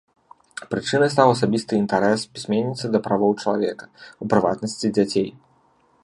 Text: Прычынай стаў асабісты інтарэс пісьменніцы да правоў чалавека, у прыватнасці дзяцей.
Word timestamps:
Прычынай 0.71 1.09
стаў 1.15 1.27
асабісты 1.33 1.73
інтарэс 1.83 2.21
пісьменніцы 2.37 2.85
да 2.95 2.99
правоў 3.07 3.31
чалавека, 3.43 3.85
у 4.25 4.31
прыватнасці 4.35 4.87
дзяцей. 4.99 5.29